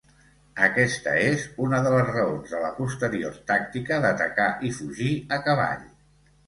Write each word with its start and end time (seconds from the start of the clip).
Aquesta 0.67 1.11
és 1.25 1.43
una 1.67 1.83
de 1.87 1.91
les 1.97 2.09
raons 2.15 2.55
de 2.55 2.63
la 2.65 2.73
posterior 2.81 3.39
tàctica 3.53 4.01
d'atacar 4.09 4.51
i 4.71 4.77
fugir 4.81 5.13
a 5.39 5.43
cavall. 5.49 5.91